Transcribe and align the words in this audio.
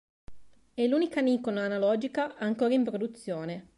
È 0.73 0.83
l'unica 0.87 1.21
Nikon 1.21 1.57
analogica 1.59 2.35
ancora 2.37 2.73
in 2.73 2.83
produzione. 2.83 3.69